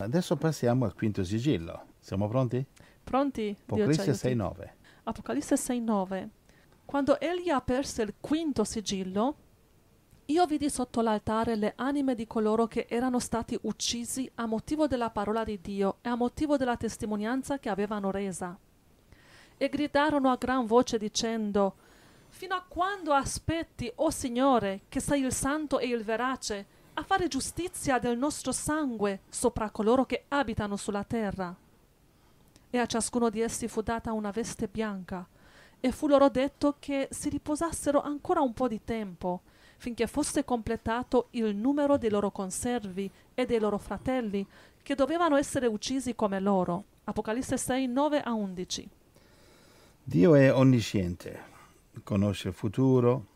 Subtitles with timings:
[0.00, 1.88] Adesso passiamo al quinto sigillo.
[1.98, 2.64] Siamo pronti?
[3.04, 3.54] Pronti?
[3.66, 4.28] Apocalisse aiuti.
[4.28, 4.70] 6.9.
[5.02, 6.28] Apocalisse 6:9.
[6.86, 9.36] Quando egli aperse il quinto sigillo,
[10.24, 15.10] io vidi sotto l'altare le anime di coloro che erano stati uccisi a motivo della
[15.10, 18.58] parola di Dio e a motivo della testimonianza che avevano resa.
[19.58, 21.74] E gridarono a gran voce dicendo:
[22.28, 27.28] Fino a quando aspetti, o Signore, che sei il santo e il verace, a fare
[27.28, 31.56] giustizia del nostro sangue sopra coloro che abitano sulla terra?
[32.70, 35.26] e a ciascuno di essi fu data una veste bianca,
[35.80, 39.42] e fu loro detto che si riposassero ancora un po' di tempo,
[39.76, 44.46] finché fosse completato il numero dei loro conservi e dei loro fratelli,
[44.82, 46.84] che dovevano essere uccisi come loro.
[47.04, 48.88] Apocalisse 6, 9 a 11.
[50.02, 51.42] Dio è onnisciente,
[52.04, 53.26] conosce il futuro,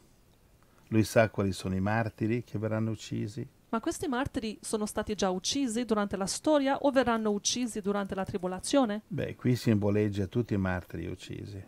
[0.94, 3.46] lui sa quali sono i martiri che verranno uccisi.
[3.70, 8.24] Ma questi martiri sono stati già uccisi durante la storia o verranno uccisi durante la
[8.24, 9.02] tribolazione?
[9.08, 11.60] Beh, qui simboleggia tutti i martiri uccisi.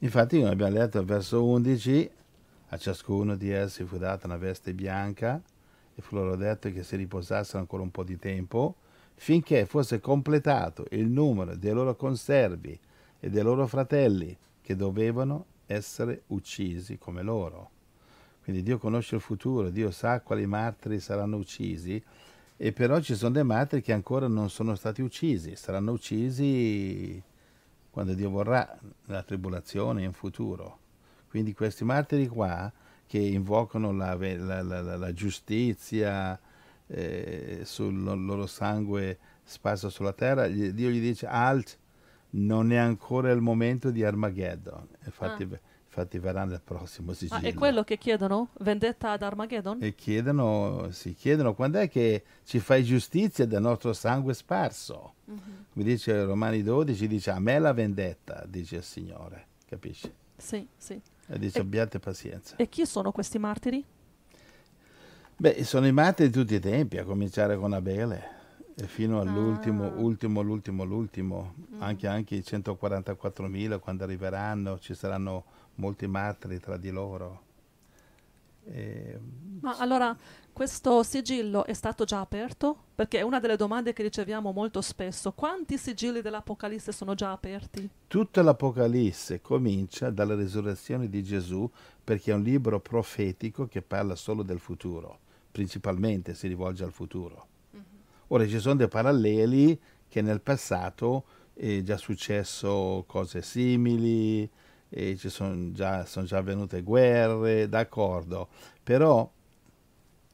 [0.00, 2.10] Infatti, come abbiamo letto al verso 11,
[2.68, 5.40] a ciascuno di essi fu data una veste bianca
[5.94, 8.76] e fu loro detto che si riposassero ancora un po' di tempo
[9.14, 12.78] finché fosse completato il numero dei loro conservi
[13.18, 17.70] e dei loro fratelli che dovevano essere uccisi come loro.
[18.48, 22.02] Quindi Dio conosce il futuro, Dio sa quali martiri saranno uccisi
[22.56, 27.22] e però ci sono dei martiri che ancora non sono stati uccisi, saranno uccisi
[27.90, 30.78] quando Dio vorrà, nella tribolazione in futuro.
[31.28, 32.72] Quindi questi martiri qua
[33.06, 36.40] che invocano la, la- la- la- giustizia
[36.86, 41.76] eh, sul lo- loro sangue sparso sulla terra, Dio gli dice alt,
[42.30, 44.88] non è ancora il momento di Armageddon.
[45.04, 45.60] Infatti, Ah.
[45.88, 47.40] Infatti verrà nel prossimo sigillo.
[47.40, 48.50] Ah, è quello che chiedono?
[48.60, 49.78] Vendetta ad Armageddon?
[49.82, 55.14] E chiedono, si chiedono quando è che ci fai giustizia del nostro sangue sparso.
[55.24, 60.12] Come dice Romani 12, dice a me la vendetta, dice il Signore, capisci?
[60.36, 61.00] Sì, sì.
[61.26, 62.56] E dice E- abbiate pazienza.
[62.56, 63.84] E chi sono questi martiri?
[65.36, 68.36] Beh, sono i martiri di tutti i tempi, a cominciare con Abele
[68.76, 69.92] e fino all'ultimo, Ah.
[69.96, 75.44] ultimo, l'ultimo, l'ultimo, anche, anche i 144.000 quando arriveranno, ci saranno
[75.78, 77.46] molti martiri tra di loro.
[78.64, 79.18] E,
[79.60, 80.16] Ma allora
[80.52, 82.76] questo sigillo è stato già aperto?
[82.94, 85.32] Perché è una delle domande che riceviamo molto spesso.
[85.32, 87.88] Quanti sigilli dell'Apocalisse sono già aperti?
[88.06, 91.68] Tutta l'Apocalisse comincia dalla risurrezione di Gesù
[92.02, 95.18] perché è un libro profetico che parla solo del futuro,
[95.50, 97.46] principalmente si rivolge al futuro.
[98.28, 101.24] Ora ci sono dei paralleli che nel passato
[101.54, 104.48] è già successo cose simili,
[104.88, 108.48] e ci sono già, sono già avvenute guerre, d'accordo,
[108.82, 109.30] però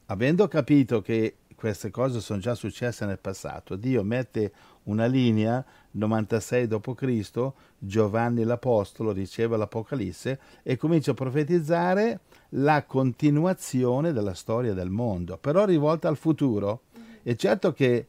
[0.07, 4.51] avendo capito che queste cose sono già successe nel passato, Dio mette
[4.83, 14.33] una linea 96 d.C., Giovanni l'Apostolo riceve l'Apocalisse e comincia a profetizzare la continuazione della
[14.33, 16.83] storia del mondo, però rivolta al futuro.
[17.23, 18.07] È certo che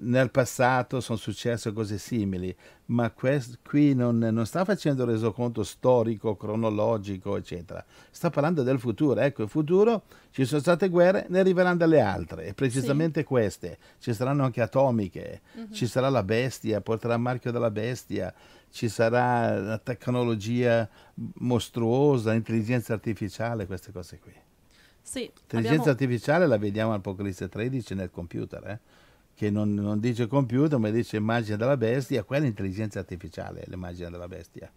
[0.00, 2.54] nel passato sono successe cose simili,
[2.86, 7.84] ma quest- qui non, non sta facendo resoconto storico, cronologico, eccetera.
[8.10, 9.20] Sta parlando del futuro.
[9.20, 13.78] Ecco, il futuro ci sono state guerre, ne arriveranno delle altre, e precisamente queste.
[13.98, 15.40] Ci saranno anche atomiche,
[15.72, 18.32] ci sarà la bestia, porterà il marchio della bestia,
[18.70, 20.88] ci sarà la tecnologia
[21.38, 24.32] mostruosa, l'intelligenza artificiale, queste cose qui.
[25.02, 28.78] Sì, L'intelligenza abbiamo- artificiale la vediamo all'Apocalisse 13 nel computer, eh?
[29.38, 34.10] Che non, non dice computer ma dice immagine della bestia, quella è intelligenza artificiale, l'immagine
[34.10, 34.68] della bestia.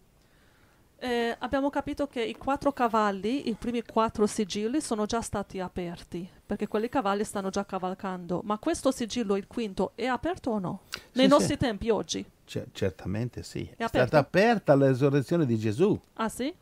[0.98, 6.28] eh, abbiamo capito che i quattro cavalli, i primi quattro sigilli, sono già stati aperti,
[6.46, 8.40] perché quelli cavalli stanno già cavalcando.
[8.44, 10.82] Ma questo sigillo, il quinto, è aperto o no?
[11.14, 11.58] Nei Sì, nostri sì.
[11.58, 12.24] tempi, oggi?
[12.44, 13.64] Cer- certamente sì.
[13.76, 14.16] È, aperto?
[14.16, 16.00] stata aperta la resurrezione di Gesù.
[16.14, 16.54] Ah sì?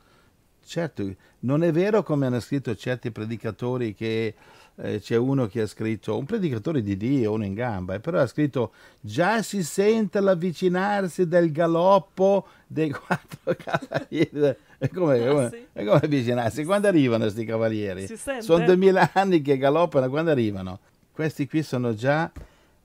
[0.62, 4.34] Certo, non è vero come hanno scritto certi predicatori che
[4.76, 8.18] eh, c'è uno che ha scritto, un predicatore di Dio, uno in gamba, eh, però
[8.20, 14.56] ha scritto già si sente l'avvicinarsi del galoppo dei quattro cavalieri.
[14.78, 15.66] È come, Ah, come- sì?
[15.72, 16.64] è come avvicinarsi?
[16.64, 18.06] Quando arrivano questi cavalieri?
[18.38, 20.78] Sono duemila anni che galoppano, quando arrivano?
[21.12, 22.32] Questi qui sono già,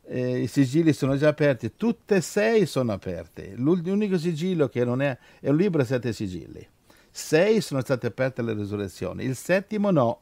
[0.07, 3.53] eh, i sigilli sono già aperti, tutte e sei sono aperte.
[3.55, 6.67] L'unico sigillo che non è, è un libro a sette sigilli.
[7.09, 10.19] Sei sono state aperte alle risurrezioni, il settimo no.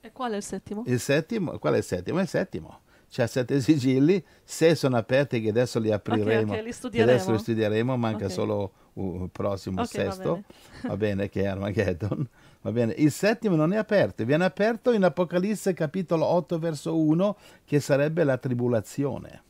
[0.00, 0.82] E qual è il settimo?
[0.86, 2.20] Il settimo, qual è il settimo?
[2.20, 2.80] Il settimo.
[3.10, 6.52] C'ha sette sigilli, sei sono aperti che adesso li apriremo.
[6.52, 7.10] ok, li che studieremo.
[7.10, 8.30] adesso li studieremo, manca Ok.
[8.32, 10.32] solo uh, il prossimo, Ok, va sesto.
[10.32, 10.44] bene.
[10.88, 12.28] Va bene, che è Armageddon.
[12.60, 12.92] Va bene.
[12.98, 18.24] Il settimo non è aperto, viene aperto in Apocalisse capitolo 8 verso 1 che sarebbe
[18.24, 19.42] la tribolazione.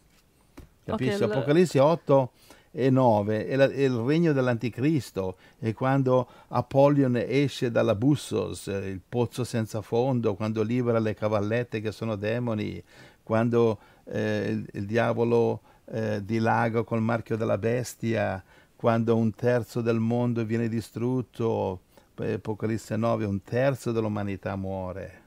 [0.84, 1.22] Capisci?
[1.22, 2.30] Apocalisse 8
[2.70, 8.88] e 9 è, la- è il regno dell'anticristo, è quando Apollyon esce dalla Bussos, eh,
[8.88, 12.82] il pozzo senza fondo, quando libera le cavallette che sono demoni,
[13.22, 18.42] quando eh, il, il diavolo eh, dilaga col marchio della bestia,
[18.76, 21.80] quando un terzo del mondo viene distrutto,
[22.14, 25.26] Apocalisse 9, un terzo dell'umanità muore.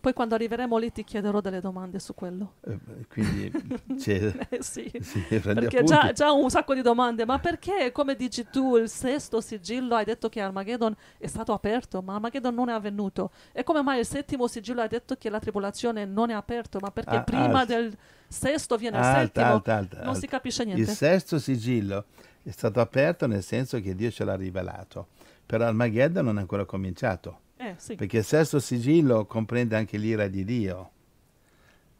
[0.00, 2.54] Poi quando arriveremo lì ti chiederò delle domande su quello.
[2.66, 3.52] Eh, Quindi
[4.00, 4.32] c'è...
[4.48, 4.90] Eh, sì.
[5.00, 9.40] Sì, Perché già, già un sacco di domande, ma perché, come dici tu, il sesto
[9.42, 13.30] sigillo hai detto che Armageddon è stato aperto, ma Armageddon non è avvenuto?
[13.52, 16.90] E come mai il settimo sigillo hai detto che la tribolazione non è aperto, ma
[16.90, 17.64] perché Ah, prima alta.
[17.74, 17.94] del
[18.26, 19.46] sesto viene il Alta, settimo?
[19.46, 20.92] alta, alta, non si capisce Il niente.
[20.94, 22.04] sesto sigillo
[22.42, 25.08] è stato aperto nel senso che Dio ce l'ha rivelato,
[25.44, 27.94] però Armageddon non è ancora cominciato, Eh, sì.
[27.94, 30.90] perché il sesto sigillo comprende anche l'ira di Dio.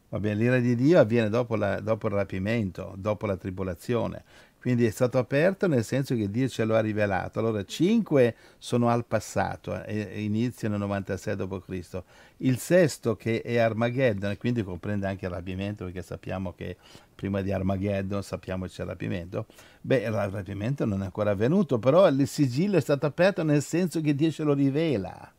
[0.09, 4.25] Bene, l'ira di Dio avviene dopo, la- dopo il rapimento, dopo la tribolazione.
[4.59, 7.39] Quindi è stato aperto nel senso che Dio ce lo ha rivelato.
[7.39, 12.03] Allora, cinque sono al passato e, iniziano nel 96 d.C.
[12.39, 16.77] Il sesto, che è Armageddon, e quindi comprende anche il rapimento, perché sappiamo che
[17.15, 19.47] prima di Armageddon sappiamo c'è il rapimento.
[19.81, 24.01] Beh, il rapimento non è ancora avvenuto, però il sigillo è stato aperto nel senso
[24.01, 25.33] che Dio ce lo rivela.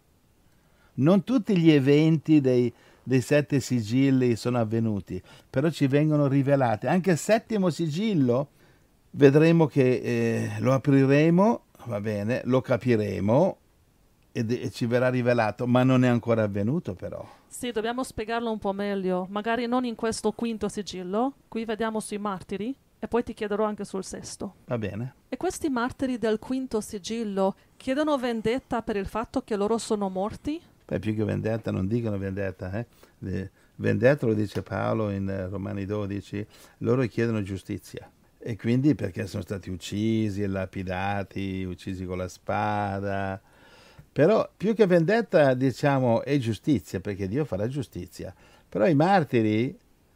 [0.93, 2.71] Non tutti gli eventi dei,
[3.03, 6.87] dei sette sigilli sono avvenuti, però ci vengono rivelati.
[6.87, 8.49] Anche il settimo sigillo
[9.11, 13.57] vedremo che eh, lo apriremo, va bene, lo capiremo
[14.31, 17.25] ed- e ci verrà rivelato, ma non è ancora avvenuto però.
[17.47, 22.17] Sì, dobbiamo spiegarlo un po' meglio, magari non in questo quinto sigillo, qui vediamo sui
[22.17, 24.55] martiri, e poi ti chiederò anche sul sesto.
[24.65, 25.15] Va bene?
[25.27, 30.61] E questi martiri del quinto sigillo chiedono vendetta per il fatto che loro sono morti?
[30.91, 33.49] Beh, più che vendetta, non dicono vendetta, eh?
[33.75, 36.45] Vendetta lo dice Paolo in eh, Romani 12,
[36.79, 38.11] loro chiedono giustizia.
[38.37, 43.41] E quindi perché sono stati uccisi, lapidati, uccisi con la spada.
[44.11, 48.35] Però più che vendetta, diciamo, è giustizia, perché Dio farà giustizia.
[48.67, 49.73] Però i martiri,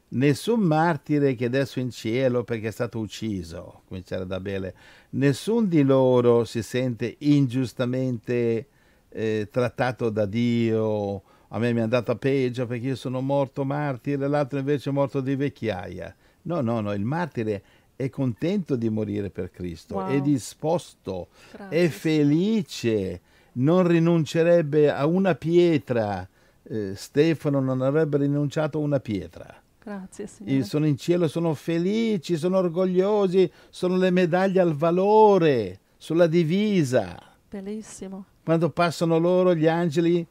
[0.09, 4.75] nessun martire che adesso in cielo perché è stato ucciso, cominciare da Abele,
[5.11, 8.67] nessun di loro si sente ingiustamente
[9.15, 11.21] eh, trattato da Dio.
[11.49, 15.21] A me mi è andata peggio perché io sono morto martire, l'altro invece è morto
[15.21, 16.13] di vecchiaia.
[16.43, 17.63] No, no, no, il martire
[17.95, 20.07] è contento di morire per Cristo, Wow.
[20.09, 21.85] è disposto, Grazie.
[21.85, 23.21] è felice,
[23.53, 26.27] non rinuncerebbe a una pietra.
[26.67, 29.61] Eh, Stefano non avrebbe rinunciato a una pietra.
[29.81, 30.63] Grazie, Signore.
[30.63, 37.15] sono in cielo, sono felici, sono orgogliosi, sono le medaglie al valore, sulla divisa.
[37.49, 38.25] Bellissimo.
[38.45, 40.23] Quando passano loro, gli angeli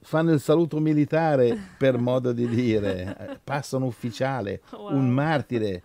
[0.00, 4.94] fanno il saluto militare, per modo di dire, Eh, passano ufficiale, Wow.
[4.94, 5.82] un martire.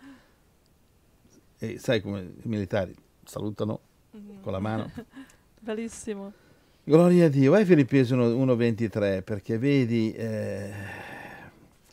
[1.58, 3.80] E sai come i militari salutano
[4.42, 4.90] con la mano.
[5.58, 6.32] Bellissimo.
[6.84, 10.70] Gloria a Dio, vai Filippesi 1 1,23 perché vedi eh,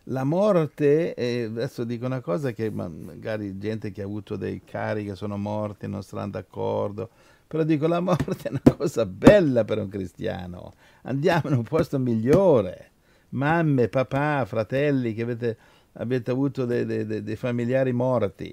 [0.05, 4.61] la morte, e adesso dico una cosa che ma- magari gente che ha avuto dei
[4.65, 7.09] cari che sono morti non saranno d'accordo,
[7.49, 11.97] però dico la morte è una cosa bella per un cristiano, andiamo in un posto
[11.97, 12.91] migliore,
[13.29, 15.57] mamme, papà, fratelli che avete,
[15.93, 18.51] avete avuto dei, dei- dei- familiari morti,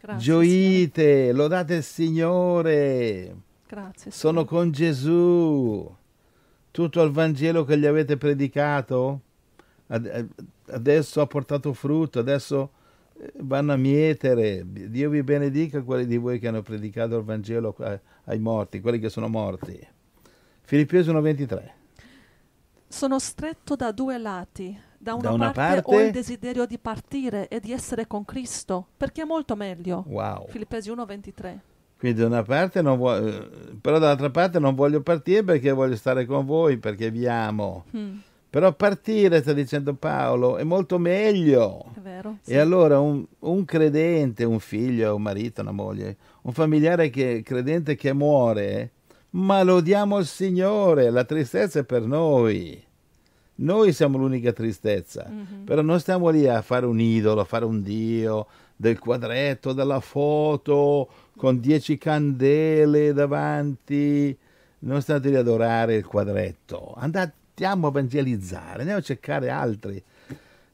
[0.00, 0.22] Grazie.
[0.22, 0.46] Signore.
[0.46, 3.36] gioite, lodate il Signore
[3.68, 4.10] Grazie.
[4.10, 5.94] sono con Gesù.
[6.70, 9.20] Tutto il Vangelo che gli avete predicato
[9.88, 10.28] ad-
[10.68, 12.70] adesso ha portato frutto, adesso
[13.38, 14.62] vanno a mietere.
[14.64, 17.76] Dio vi benedica quelli di voi che hanno predicato il Vangelo
[18.24, 19.78] ai morti, quelli che sono morti.
[20.62, 21.70] Filippesi 1,23.
[22.86, 24.78] Sono stretto da due lati.
[25.02, 28.24] Da una, Da una parte, parte- ho il desiderio di partire e di essere con
[28.26, 30.04] Cristo, perché è molto meglio.
[30.06, 30.46] Wow.
[30.48, 31.60] Filippesi 1:23.
[31.98, 33.48] Quindi da una parte non vuoi, eh,
[33.80, 37.84] però dall'altra parte non voglio partire perché voglio stare con voi, perché vi amo.
[37.96, 38.16] Mm,
[38.50, 41.92] Però partire, sta dicendo Paolo, è molto meglio.
[41.96, 42.38] è vero?
[42.42, 42.50] Sì.
[42.52, 47.94] E allora un, un credente, un figlio, un marito, una moglie, un familiare che, credente
[47.94, 48.90] che muore,
[49.30, 52.82] ma lodiamo il Signore, la tristezza è per noi.
[53.62, 55.64] Noi siamo l'unica tristezza, Mhm.
[55.64, 60.00] però non stiamo lì a fare un idolo, a fare un Dio del quadretto, della
[60.00, 64.36] foto, con dieci candele davanti.
[64.80, 66.94] Non state lì ad adorare il quadretto.
[66.96, 70.02] Andate, andiamo a evangelizzare, andiamo a cercare altri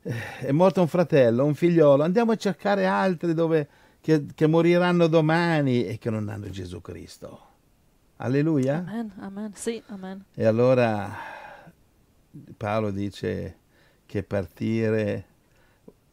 [0.07, 3.69] Eh, è morto un fratello, un figliolo, andiamo a cercare altri dove,
[4.01, 7.41] che, che moriranno domani e che non hanno Gesù Cristo.
[8.19, 8.85] Alleluia.
[8.87, 9.53] Amen, amen.
[9.55, 10.27] Sì, amen.
[10.33, 11.11] E allora
[12.57, 13.57] Paolo dice
[14.07, 15.25] che partire,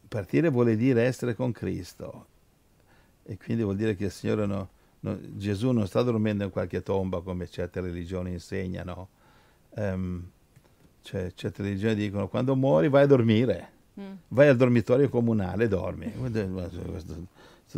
[0.07, 2.25] partire vuole dire essere con Cristo.
[3.21, 4.69] E quindi vuol dire che il Signore no,
[5.01, 9.07] no, Gesù non sta dormendo in qualche tomba come certe religioni insegnano.
[9.75, 10.31] Um,
[11.03, 13.69] cioè, certe religioni dicono quando muori vai a dormire,
[13.99, 14.11] mm.
[14.29, 16.11] vai al dormitorio comunale e dormi.
[16.13, 17.13] Questa,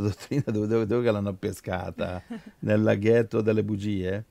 [0.02, 2.22] dottrina dove, dove, dove l'hanno pescata?
[2.60, 4.24] Nel laghetto delle bugie?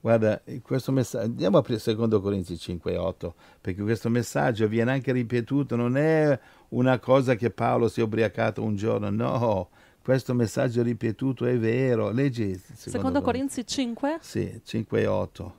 [0.00, 5.74] Guarda, questo messaggio, andiamo a aprire 2 Corinzi 5,8, perché questo messaggio viene anche ripetuto,
[5.74, 9.68] non è una cosa che Paolo si è ubriacato un giorno, no,
[10.00, 12.10] questo messaggio ripetuto è vero.
[12.12, 14.18] Leggi secondo, secondo Corinzi 5?
[14.20, 15.50] Sì, 5,8.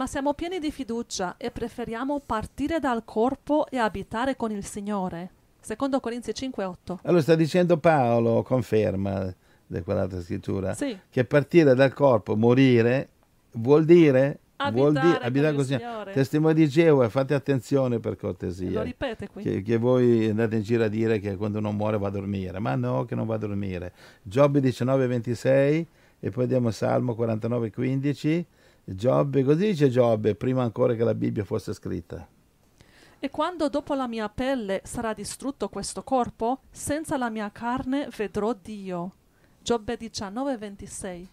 [0.00, 5.28] Ma siamo pieni di fiducia e preferiamo partire dal corpo e abitare con il Signore.
[5.60, 7.00] Secondo Corinzi 5,8.
[7.02, 9.30] Allora sta dicendo Paolo, conferma
[9.66, 10.98] di quell'altra scrittura, sì.
[11.10, 13.10] che partire dal corpo, morire
[13.56, 15.78] vuol dire abitare, vuol dire, abitare così.
[16.14, 18.70] Testimoni di Geova, fate attenzione per cortesia.
[18.70, 19.42] Lo ripete qui.
[19.42, 22.58] Che, che, voi andate in giro a dire che quando uno muore va a dormire,
[22.58, 23.92] ma no, che non va a dormire.
[24.22, 25.86] Giobbe 19, 26
[26.20, 28.46] e poi andiamo a Salmo 49, 15.
[28.84, 32.26] Giobbe, così dice Giobbe, prima ancora che la Bibbia fosse scritta.
[33.18, 38.56] E quando dopo la mia pelle sarà distrutto questo corpo, senza la mia carne vedrò
[38.60, 39.12] Dio.
[39.62, 41.28] Giobbe 19, 26.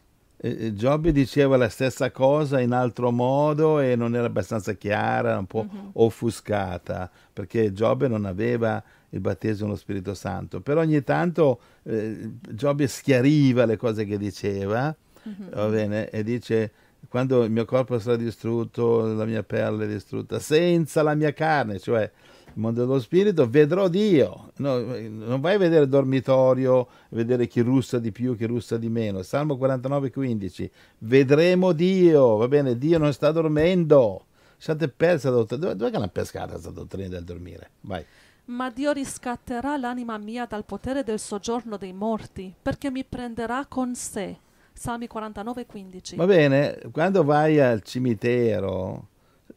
[0.74, 5.66] Giobbe diceva la stessa cosa in altro modo e non era abbastanza chiara, un po'
[5.68, 5.92] uh-huh.
[5.94, 10.62] offuscata, perché Giobbe non aveva il battesimo dello Spirito Santo.
[10.62, 15.70] Però ogni tanto eh, Giobbe schiariva le cose che diceva, uh-huh.
[15.70, 16.72] bene, e dice
[17.08, 21.80] quando il mio corpo sarà distrutto, la mia pelle è distrutta, senza la mia carne,
[21.80, 22.12] cioè
[22.58, 24.52] il mondo dello spirito, vedrò Dio.
[24.58, 28.90] No, non vai a vedere il dormitorio, vedere chi russa di più, chi russa di
[28.90, 29.22] meno.
[29.22, 30.72] Salmo 49, 15.
[31.00, 32.36] Vedremo Dio.
[32.38, 34.26] Va bene, Dio non sta dormendo.
[34.58, 35.62] State persa dottrina.
[35.62, 37.70] Dove, dove l'hanno pescata questa dottrina del dormire?
[37.82, 38.04] Vai.
[38.46, 43.94] Ma Dio riscatterà l'anima mia dal potere del soggiorno dei morti, perché mi prenderà con
[43.94, 44.38] sé.
[44.78, 46.16] Salmi 49, 15.
[46.16, 49.08] Va bene, quando vai al cimitero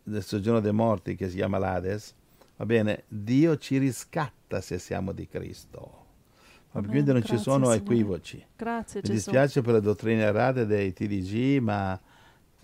[0.03, 2.15] del soggiorno dei morti, che si chiama l'Ades,
[2.61, 6.05] Va bene, Dio ci riscatta se siamo di Cristo.
[6.73, 7.79] Ma quindi non Grazie, ci sono Signore.
[7.79, 8.47] equivoci.
[8.55, 9.15] Grazie, Mi Gesù.
[9.31, 11.99] dispiace per le dottrine errate dei TDG, ma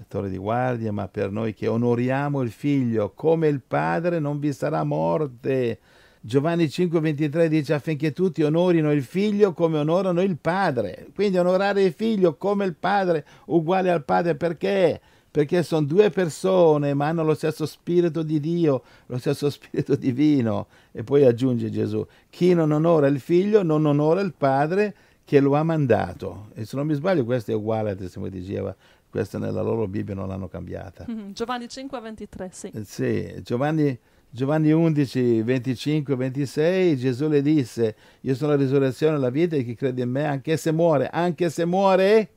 [0.07, 4.53] torre di guardia, ma per noi che onoriamo il figlio come il padre non vi
[4.53, 5.79] sarà morte.
[6.27, 11.07] Giovanni 5:23 dice affinché tutti onorino il figlio come onorano il padre.
[11.15, 15.01] Quindi onorare il figlio come il padre, uguale al padre, perché?
[15.37, 20.67] perché sono due persone ma hanno lo stesso spirito di Dio, lo stesso spirito divino.
[20.91, 25.55] E poi aggiunge Gesù, chi non onora il figlio non onora il padre che lo
[25.55, 26.49] ha mandato.
[26.55, 28.75] E se non mi sbaglio questo è uguale al testimone di Geova,
[29.09, 31.05] questa nella loro Bibbia non l'hanno cambiata.
[31.09, 31.31] Mm-hmm.
[31.33, 32.73] Giovanni 5, 23, sì.
[32.85, 33.97] Sì, Giovanni,
[34.37, 39.65] Giovanni 11, 25, 26, Gesù le disse, io sono la risurrezione e la vita e
[39.65, 42.29] chi crede in me, anche se muore, anche se muore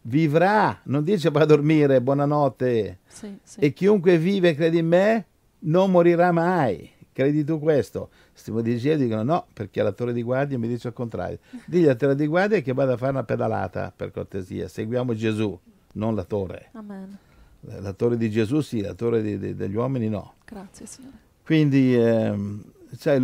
[0.00, 3.00] vivrà, non dice va a dormire, buonanotte.
[3.06, 3.60] Sì, sì.
[3.60, 5.26] E chiunque vive e crede in me
[5.58, 6.90] non morirà mai.
[7.12, 8.08] Credi tu questo?
[8.32, 11.38] Stiamo dicendo dicono no, perché la torre di guardia mi dice il contrario.
[11.66, 14.68] Digli alla torre di guardia che vada a fare una pedalata, per cortesia.
[14.68, 15.60] Seguiamo Gesù,
[15.92, 16.70] non la torre.
[16.72, 17.18] Amen.
[17.60, 20.32] La torre di Gesù sì, la torre di, di, degli uomini no.
[20.46, 21.30] Grazie Signore.
[21.44, 22.62] Quindi ehm,
[22.96, 23.16] c'è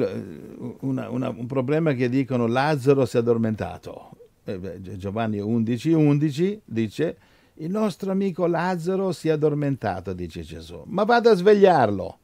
[0.81, 4.11] una, una, un problema che dicono Lazzaro si è addormentato.
[4.45, 7.17] Eh, Giovanni 11, 11 dice
[7.61, 12.19] il nostro amico Lazzaro si è addormentato, dice Gesù, ma vado a svegliarlo.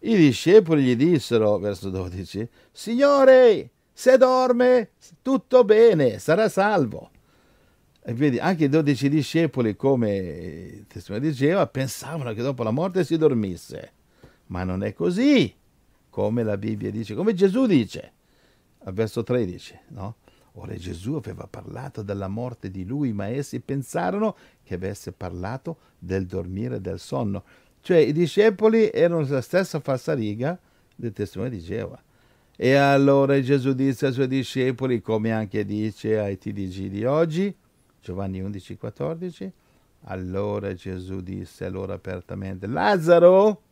[0.00, 4.90] I discepoli gli dissero, verso 12, Signore, se dorme,
[5.22, 7.10] tutto bene, sarà salvo.
[8.02, 13.02] E vedi, anche i dodici discepoli, come il testimone diceva, pensavano che dopo la morte
[13.02, 13.92] si dormisse.
[14.46, 15.54] Ma non è così,
[16.10, 18.12] come la Bibbia dice, come Gesù dice,
[18.84, 20.16] al verso 13, no?
[20.56, 26.26] Ora Gesù aveva parlato della morte di lui, ma essi pensarono che avesse parlato del
[26.26, 27.42] dormire del sonno.
[27.80, 30.56] Cioè i discepoli erano la stessa falsariga
[30.94, 32.00] del testimone di Geova.
[32.56, 37.52] E allora Gesù disse ai suoi discepoli, come anche dice ai TDG di oggi,
[38.00, 39.52] Giovanni 11, 14,
[40.02, 43.63] allora Gesù disse loro apertamente, Lazzaro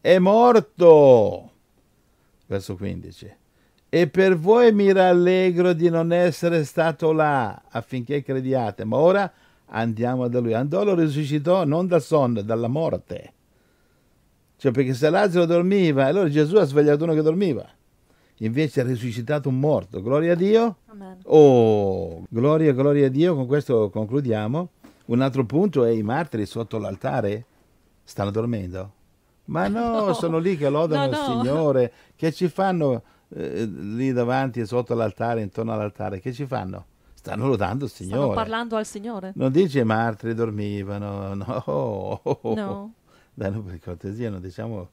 [0.00, 1.50] è morto.
[2.46, 3.38] Verso 15
[3.92, 9.30] e per voi mi rallegro di non essere stato là affinché crediate, ma ora
[9.66, 10.54] andiamo da lui.
[10.54, 13.32] Andò, lo risuscitò non dal sonno, dalla morte.
[14.56, 17.68] Cioè perché se Lazzaro dormiva, allora Gesù ha svegliato uno che dormiva.
[18.38, 20.00] Invece ha risuscitato un morto.
[20.00, 20.76] Gloria a Dio.
[20.86, 21.18] Amen.
[21.24, 23.34] Oh, gloria, gloria a Dio.
[23.34, 24.68] Con questo concludiamo.
[25.06, 27.44] Un altro punto è i martiri sotto l'altare
[28.04, 28.92] stanno dormendo.
[29.46, 30.12] Ma no, no.
[30.12, 31.42] sono lì che lodano no, il no.
[31.42, 36.86] Signore, che ci fanno eh, lì davanti sotto l'altare, intorno all'altare, che ci fanno?
[37.14, 38.34] Stanno lodando il stanno Signore.
[38.34, 39.32] parlando al Signore.
[39.34, 42.20] Non dice i martiri dormivano, no.
[42.54, 42.92] No.
[43.34, 44.88] Dai, no, per cortesia, non diciamo...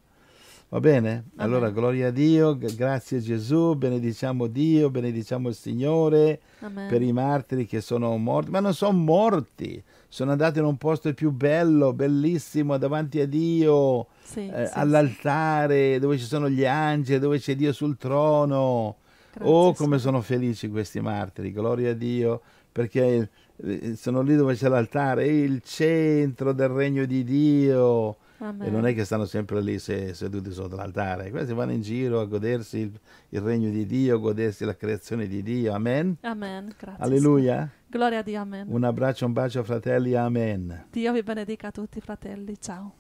[0.70, 1.30] Va bene?
[1.38, 1.74] Allora, Amen.
[1.74, 6.90] gloria a Dio, grazie Gesù, benediciamo Dio, benediciamo il Signore Amen.
[6.90, 11.14] per i martiri che sono morti, ma non sono morti, sono andati in un posto
[11.14, 17.20] più bello, bellissimo, davanti a Dio, Sì, eh, sì, all'altare, dove ci sono gli angeli,
[17.20, 18.96] dove c'è Dio sul trono.
[19.32, 19.40] sì.
[19.44, 20.00] Oh, Grazie, come Signore.
[20.00, 25.28] sono felici questi martiri, gloria a Dio, perché eh, sono lì dove c'è l'altare, è
[25.28, 28.18] il centro del regno di Dio.
[28.40, 28.68] Amen.
[28.68, 32.20] E non è che stanno sempre lì se- seduti sotto l'altare, questi vanno in giro
[32.20, 35.74] a godersi il, il regno di Dio, a godersi la creazione di Dio.
[35.74, 36.18] Amen.
[36.22, 36.74] Amen.
[36.78, 37.04] Grazie.
[37.04, 37.70] Alleluia.
[37.88, 38.40] Gloria a Dio.
[38.40, 38.68] Amen.
[38.70, 40.14] Un abbraccio, un bacio fratelli.
[40.14, 40.86] Amen.
[40.92, 42.60] Dio vi benedica a tutti, fratelli.
[42.60, 42.94] Ciao.